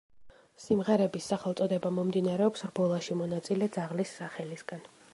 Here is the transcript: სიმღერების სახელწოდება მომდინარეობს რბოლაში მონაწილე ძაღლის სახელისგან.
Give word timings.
სიმღერების 0.63 1.27
სახელწოდება 1.33 1.93
მომდინარეობს 1.99 2.67
რბოლაში 2.71 3.19
მონაწილე 3.23 3.71
ძაღლის 3.79 4.19
სახელისგან. 4.23 4.87